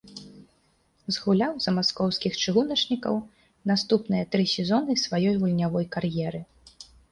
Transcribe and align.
Згуляў 1.17 1.53
за 1.65 1.73
маскоўскіх 1.77 2.39
чыгуначнікаў 2.45 3.21
наступныя 3.73 4.23
тры 4.33 4.43
сезоны 4.55 4.99
сваёй 5.05 5.35
гульнявой 5.45 5.85
кар'еры. 5.95 6.45